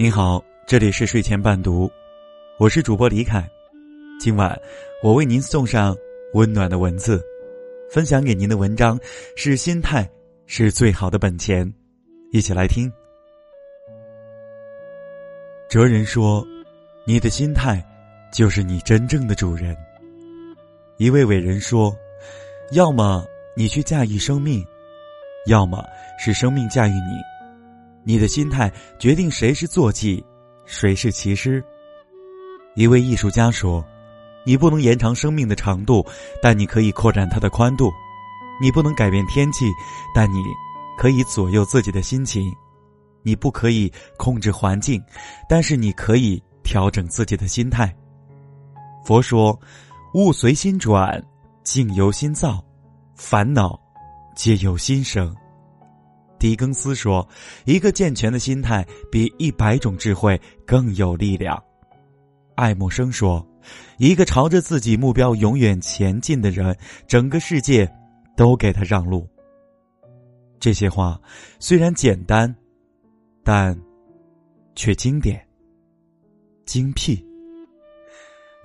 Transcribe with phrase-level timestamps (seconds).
[0.00, 1.90] 您好，这里是睡前伴读，
[2.56, 3.44] 我是主播李凯。
[4.20, 4.56] 今晚
[5.02, 5.92] 我为您送上
[6.34, 7.20] 温暖的文字，
[7.90, 8.96] 分享给您的文章
[9.34, 10.08] 是：心态
[10.46, 11.68] 是最好的本钱。
[12.30, 12.88] 一起来听。
[15.68, 16.46] 哲人说
[17.04, 17.84] ：“你的心态
[18.32, 19.76] 就是你真正的主人。”
[20.96, 21.92] 一位伟人说
[22.70, 24.64] ：“要么你去驾驭生命，
[25.46, 25.84] 要么
[26.20, 27.20] 是生命驾驭你。”
[28.08, 30.24] 你的心态决定谁是坐骑，
[30.64, 31.62] 谁是骑师。
[32.74, 33.84] 一位艺术家说
[34.46, 36.02] ：“你不能延长生命的长度，
[36.40, 37.90] 但你可以扩展它的宽度；
[38.62, 39.66] 你不能改变天气，
[40.14, 40.42] 但你
[40.96, 42.50] 可以左右自己的心情；
[43.22, 44.98] 你不可以控制环境，
[45.46, 47.94] 但是你可以调整自己的心态。”
[49.04, 49.60] 佛说
[50.16, 51.22] ：“物随心转，
[51.62, 52.64] 境由心造，
[53.14, 53.78] 烦恼
[54.34, 55.36] 皆由心生。”
[56.38, 57.26] 狄更斯说
[57.66, 61.62] ：“一个健全的心态比一百种智慧更有力量。”
[62.56, 63.46] 爱默生说
[63.98, 66.76] ：“一个朝着自己目标永远前进的人，
[67.06, 67.90] 整个世界
[68.36, 69.28] 都给他让路。”
[70.60, 71.20] 这些话
[71.60, 72.52] 虽然简单，
[73.44, 73.78] 但
[74.74, 75.40] 却经典、
[76.66, 77.24] 精辟。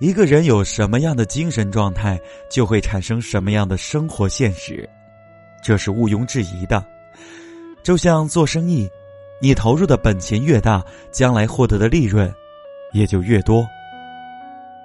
[0.00, 4.88] 一个人有什么样的精神状态，就会产生什么样的生活现实，
[5.62, 6.84] 这是毋庸置疑的。
[7.84, 8.88] 就像做生意，
[9.42, 10.82] 你投入的本钱越大，
[11.12, 12.32] 将来获得的利润
[12.94, 13.64] 也就越多。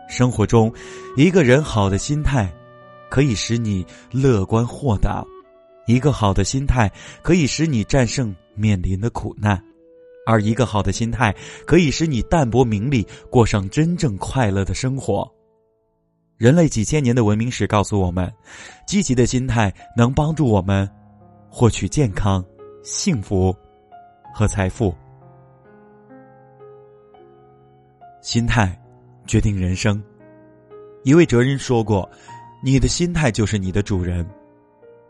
[0.10, 0.72] 生活中，
[1.16, 2.54] 一个人好的心态
[3.10, 5.24] 可以使你乐观豁达，
[5.88, 9.58] 一个好的心态可以使你战胜面临的苦难，
[10.26, 11.34] 而一个好的心态
[11.66, 15.26] 可以使你淡泊名利，过上真正快乐的生活。
[16.36, 18.30] 人类几千年的文明史告诉我们，
[18.86, 20.90] 积极的心态能帮助我们
[21.50, 22.44] 获取健康。
[22.82, 23.54] 幸福
[24.34, 24.96] 和财富，
[28.22, 28.80] 心态
[29.28, 30.02] 决定人生。
[31.04, 32.10] 一位哲人说过
[32.64, 34.26] ：“你的心态就是你的主人。”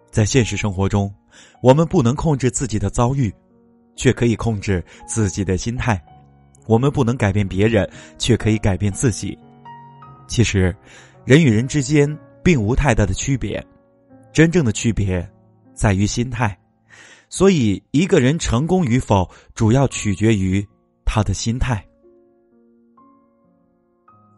[0.09, 1.13] 在现实生活中，
[1.61, 3.31] 我们不能控制自己的遭遇，
[3.95, 5.95] 却可以控制自己的心态；
[6.65, 7.87] 我们不能改变别人，
[8.17, 9.37] 却可以改变自己。
[10.27, 10.75] 其实，
[11.23, 13.63] 人与人之间并无太大的区别，
[14.33, 15.27] 真正的区别
[15.75, 16.57] 在于心态。
[17.29, 20.67] 所以，一个人成功与否，主要取决于
[21.05, 21.85] 他的心态。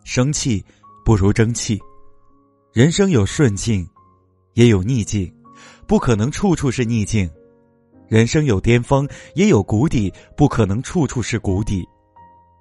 [0.04, 0.64] 生气
[1.06, 1.80] 不如争气。
[2.74, 3.88] 人生有顺境，
[4.56, 5.34] 也有逆境，
[5.88, 7.30] 不可能处处是逆境；
[8.10, 11.88] 人生有巅峰，也有谷底，不可能处处是谷底。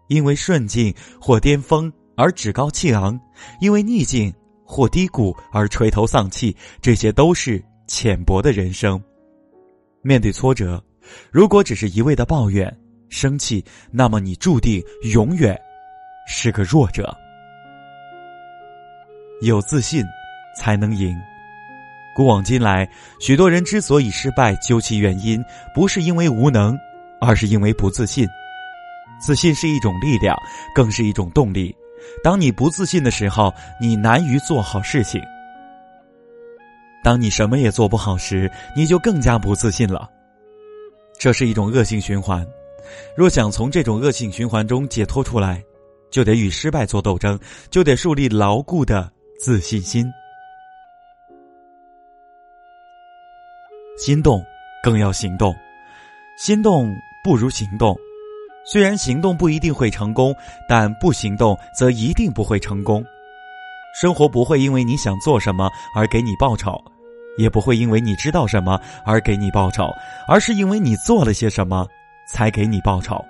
[0.08, 3.18] 因为顺境或巅峰而趾高气昂，
[3.60, 4.32] 因为逆境
[4.64, 9.00] 或低谷而垂头丧气，这些都是浅薄的人生。
[10.02, 10.82] 面对挫折，
[11.30, 12.74] 如果只是一味的抱怨、
[13.08, 15.58] 生气，那么你注定永远
[16.26, 17.14] 是个弱者。
[19.42, 20.04] 有自信，
[20.56, 21.16] 才能赢。
[22.14, 22.88] 古往今来，
[23.20, 25.42] 许多人之所以失败，究其原因，
[25.74, 26.78] 不是因为无能，
[27.20, 28.26] 而是因为不自信。
[29.20, 30.36] 自信是一种力量，
[30.74, 31.74] 更是一种动力。
[32.22, 35.22] 当你不自信的时候，你难于做好事情。
[37.02, 40.08] 当你什么也做不好时，你就更加不自信了。
[41.18, 42.46] 这是一种恶性循环。
[43.16, 45.62] 若想从这种恶性循环中解脱出来，
[46.10, 47.38] 就得与失败做斗争，
[47.70, 50.10] 就得树立牢固的自信心。
[53.98, 54.42] 心动
[54.82, 55.54] 更要行动，
[56.38, 56.90] 心动
[57.22, 57.96] 不如行动。
[58.64, 60.34] 虽然行动不一定会成功，
[60.68, 63.04] 但不行动则一定不会成功。
[63.92, 66.82] 生活不会因为你想做什么而给你报酬，
[67.36, 69.90] 也不会因为你知道什么而给你报酬，
[70.28, 71.86] 而是因为你做了些什么
[72.28, 73.22] 才给你报酬。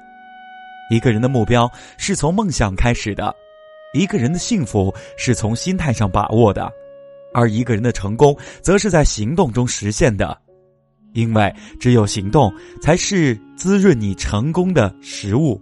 [0.91, 3.35] 一个人的目标是从梦想开始的，
[3.95, 6.71] 一个人的幸福是从心态上把握的，
[7.33, 10.37] 而一个人的成功则是在行动中实现的。
[11.13, 15.61] 因为只有行动，才是滋润你成功的食物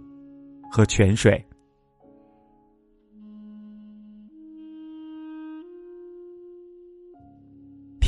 [0.71, 1.43] 和泉水。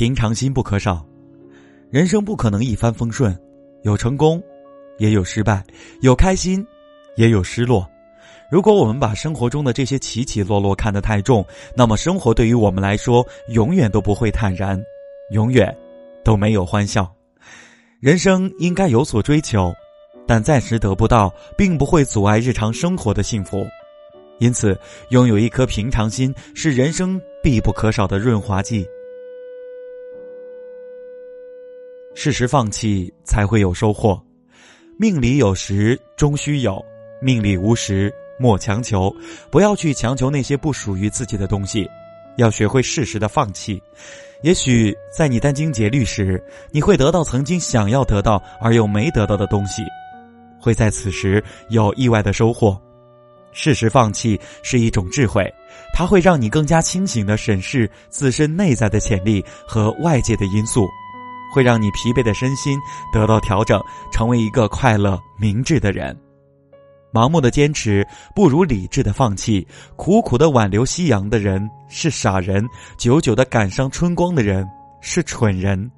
[0.02, 1.06] 平常心不可少，
[1.88, 3.38] 人生不可能一帆风顺，
[3.82, 4.42] 有成功，
[4.98, 5.62] 也有失败，
[6.00, 6.66] 有开心，
[7.14, 7.88] 也有失落。
[8.50, 11.46] 如果我们把生活中的这些起起落落看得太重，
[11.76, 14.76] 那么生活对于我们来说永远都不会坦然，
[15.30, 15.72] 永远
[16.24, 17.08] 都没有欢笑。
[18.00, 19.72] 人生应该有所追求，
[20.26, 23.64] 但暂时得不到，并不会阻碍日常生活的幸福。
[24.40, 24.76] 因此，
[25.10, 28.84] 拥有一颗平常心是人生必不可少的润滑剂。
[32.14, 34.20] 适时放弃，才会有收获。
[34.98, 36.82] 命里有时终须有，
[37.20, 39.14] 命里无时莫强求，
[39.50, 41.88] 不要去强求那些不属于自己的东西，
[42.36, 43.82] 要学会适时的放弃。
[44.42, 49.82] 也许在你殚精竭虑时，你会得到曾经想要得到而又没得到的东西，
[50.60, 52.80] 会在此时有意外的收获。
[53.52, 55.44] 适时放弃是一种智慧，
[55.92, 60.88] 它会让你更加清醒的审视自身内在的潜力和外界的因素，
[61.52, 62.78] 会让你疲惫的身心
[63.12, 63.78] 得到调整，
[64.10, 66.18] 成为一个快乐明智的人。
[67.12, 69.66] 盲目的坚持不如理智的放弃。
[69.96, 72.66] 苦苦的挽留夕阳的人是傻人，
[72.96, 74.66] 久久的感伤春光的人
[75.02, 75.90] 是蠢人。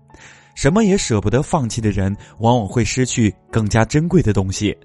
[0.56, 4.76] 什么也舍不得放弃的人，往往会失去更加珍贵的东西。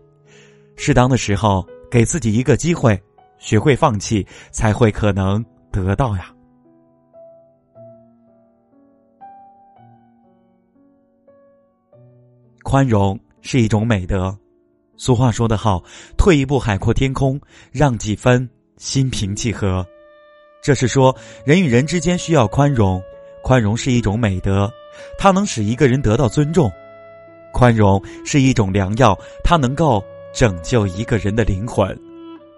[0.75, 2.99] 适当的时候，给自己一个机会，
[3.39, 6.31] 学会放弃，才会可能得到呀。
[12.63, 14.35] 宽容是一种美德。
[14.97, 15.83] 俗话说得好，
[16.17, 17.39] 退一步海阔天空，
[17.71, 18.47] 让几分
[18.77, 19.85] 心平气和。
[20.61, 21.15] 这是说
[21.45, 23.01] 人与人之间需要宽容，
[23.41, 24.69] 宽容是一种美德，
[25.17, 26.69] 它能使一个人得到尊重。
[27.53, 30.03] 宽容是一种良药，它能够
[30.33, 31.97] 拯救一个人的灵魂。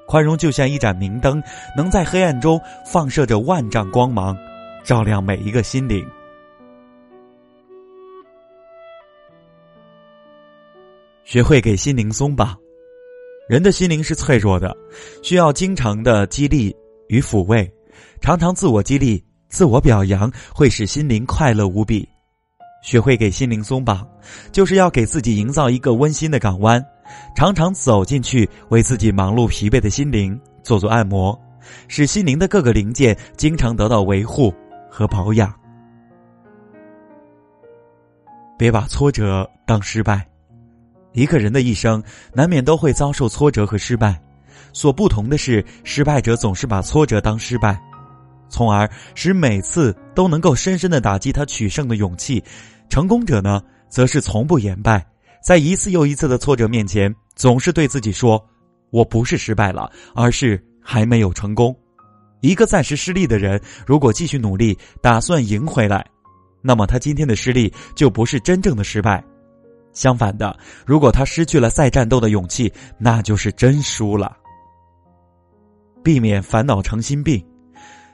[0.07, 1.41] 宽容就像一盏明灯，
[1.77, 4.35] 能在黑暗中放射着万丈光芒，
[4.83, 6.05] 照亮每一个心灵。
[11.31, 12.53] 学会给心灵松绑，
[13.47, 14.75] 人的心灵是脆弱的，
[15.23, 16.75] 需要经常的激励
[17.07, 17.73] 与抚慰。
[18.19, 22.05] 常常自我激励、自我表扬，会使心灵快乐无比。
[22.83, 24.05] 学会给心灵松绑，
[24.51, 26.85] 就是要给自己营造一个温馨的港湾，
[27.33, 31.39] 常常走进去，为自己忙碌疲惫的心灵做做按摩，
[31.87, 34.53] 使心灵的各个零件经常得到维护
[34.89, 35.49] 和保养。
[38.57, 40.30] 别把挫折当失败。
[41.13, 42.01] 一个人的一生
[42.33, 44.21] 难免都会遭受挫折和失败，
[44.73, 47.79] 所不同的是，失败者总是把挫折当失败，
[48.49, 52.41] 从而使每次都能够深深的打击他取胜的勇气；
[52.89, 55.05] 成功者呢，则是从不言败，
[55.43, 58.41] 在一次又一次的挫折面前，总是对自己说
[58.89, 61.75] ：“我不是失败了，而是还没有成功。”
[62.39, 66.05] 一个暂时失利的人，如果继续努力，打算赢回来，
[66.61, 69.23] 那么他今天的失利就不是真正的失败。
[69.93, 74.35] 相反的，如果他失去了再战斗的勇气，那就是真输了。
[76.03, 77.43] 避免烦恼成心病，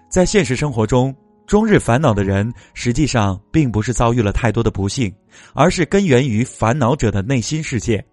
[0.10, 1.16] 在现实生活中，
[1.46, 5.14] 终日烦恼的人，实际上并不是遭遇了太多的不幸，
[5.54, 8.04] 而是根源于烦恼者的内心世界。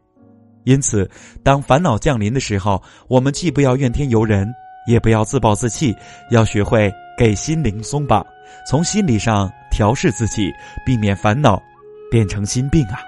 [0.65, 1.11] 因此，
[1.43, 4.49] 当烦恼降临的时候，我们既不要怨天尤人，
[4.87, 5.95] 也不要自暴自弃，
[6.31, 8.25] 要学会给心灵松绑，
[8.67, 10.53] 从心理上调试自己，
[10.87, 11.61] 避免烦恼
[12.11, 13.01] 变成心病啊。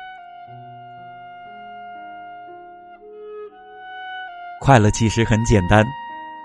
[4.66, 5.86] 快乐其实很简单，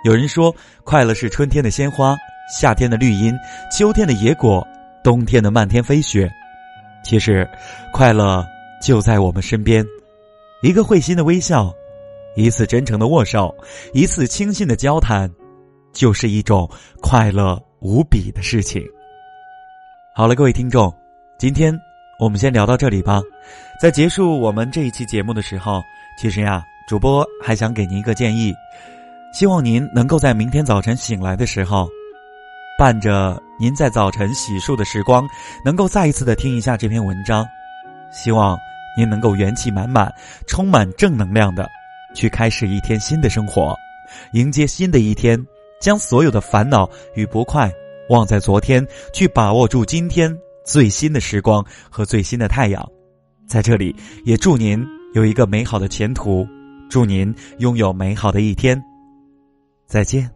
[0.04, 2.16] 有人说，快乐是春天的鲜花，
[2.54, 3.34] 夏天的绿荫，
[3.76, 4.64] 秋天的野果，
[5.04, 6.32] 冬天的漫天飞雪。
[7.04, 7.50] 其实，
[7.92, 8.46] 快乐
[8.80, 9.84] 就在我们身边，
[10.62, 11.74] 一个会心的微笑，
[12.36, 13.52] 一次真诚的握手，
[13.92, 15.28] 一次轻信的交谈，
[15.92, 16.70] 就是一种
[17.02, 18.84] 快乐无比的事情。
[20.14, 20.94] 好了，各位听众，
[21.40, 21.76] 今天
[22.20, 23.20] 我们先聊到这里吧。
[23.82, 25.82] 在结束我们这一期节目的时候，
[26.20, 26.64] 其实呀。
[26.92, 28.54] 主播还想给您一个建议，
[29.32, 31.88] 希望您能够在明天早晨醒来的时候，
[32.78, 35.26] 伴着您在早晨洗漱的时光，
[35.64, 37.48] 能够再一次的听一下这篇文章。
[38.12, 38.60] 希望
[38.98, 40.14] 您能够元气满满、
[40.46, 41.66] 充满正能量的
[42.14, 43.74] 去开始一天新的生活，
[44.34, 45.42] 迎接新的一天，
[45.80, 47.72] 将所有的烦恼与不快
[48.10, 52.86] 忘在昨天，去把握住今天最新的时光和最新的太阳。
[53.48, 53.96] 在这里，
[54.26, 56.46] 也祝您有一个美好的前途。
[56.92, 58.84] 祝您拥有美好的一天，
[59.86, 60.30] 再见。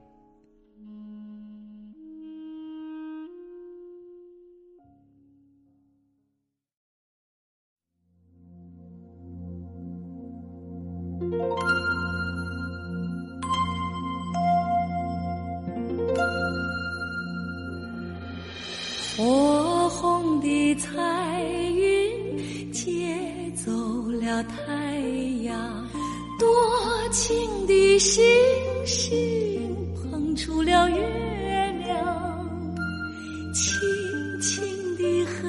[19.18, 21.44] 火红的彩
[21.74, 23.72] 云接走
[24.10, 25.00] 了太
[25.44, 25.85] 阳。
[27.16, 28.22] 多情的星
[28.86, 30.98] 星捧出了月
[31.86, 32.46] 亮，
[33.54, 33.80] 清
[34.42, 34.62] 清
[34.98, 35.48] 的河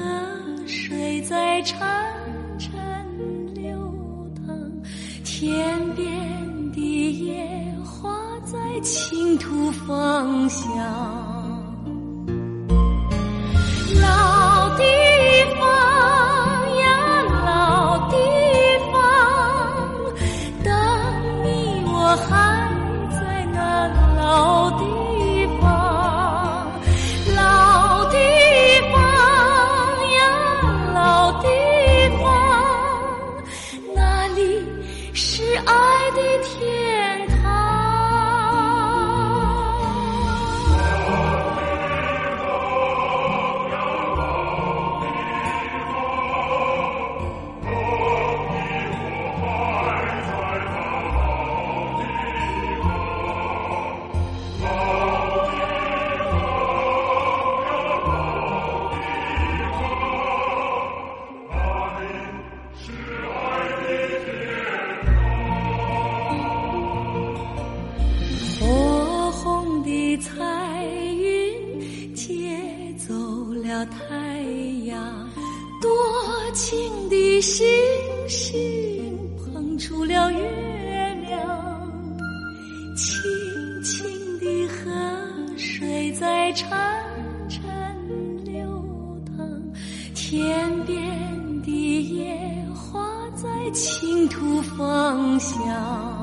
[0.65, 1.75] 水在潺
[2.57, 2.71] 潺
[3.53, 3.77] 流
[4.33, 4.71] 淌，
[5.25, 11.36] 天边的野花在倾吐芳香。
[78.27, 81.91] 心捧出了月亮，
[82.95, 84.05] 清清
[84.39, 84.91] 的河
[85.55, 86.67] 水在潺
[87.49, 87.59] 潺
[88.43, 88.67] 流
[89.25, 89.47] 淌，
[90.13, 90.97] 天边
[91.61, 92.37] 的野
[92.75, 92.99] 花
[93.33, 96.16] 在倾吐芳香。